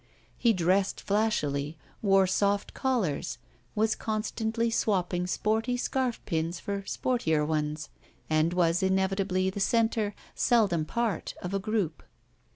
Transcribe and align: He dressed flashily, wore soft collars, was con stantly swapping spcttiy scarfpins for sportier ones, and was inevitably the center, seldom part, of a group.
He 0.35 0.51
dressed 0.51 0.99
flashily, 0.99 1.77
wore 2.01 2.25
soft 2.25 2.73
collars, 2.73 3.37
was 3.75 3.93
con 3.93 4.23
stantly 4.23 4.73
swapping 4.73 5.25
spcttiy 5.25 5.79
scarfpins 5.79 6.59
for 6.59 6.81
sportier 6.87 7.45
ones, 7.45 7.89
and 8.27 8.51
was 8.51 8.81
inevitably 8.81 9.51
the 9.51 9.59
center, 9.59 10.15
seldom 10.33 10.85
part, 10.85 11.35
of 11.43 11.53
a 11.53 11.59
group. 11.59 12.01